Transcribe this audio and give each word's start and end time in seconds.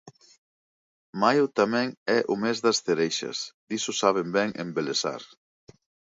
Maio 1.21 1.45
tamén 1.59 1.87
é 2.17 2.19
o 2.33 2.35
mes 2.43 2.57
das 2.65 2.77
cereixas, 2.85 3.37
diso 3.69 3.91
saben 4.01 4.27
ben 4.37 4.49
en 4.63 4.67
Belesar. 4.75 5.21